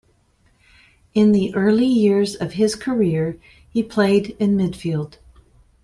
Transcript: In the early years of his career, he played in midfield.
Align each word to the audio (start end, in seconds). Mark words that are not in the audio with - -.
In 1.13 1.31
the 1.31 1.53
early 1.53 1.85
years 1.85 2.33
of 2.35 2.53
his 2.53 2.73
career, 2.73 3.37
he 3.69 3.83
played 3.83 4.31
in 4.39 4.57
midfield. 4.57 5.19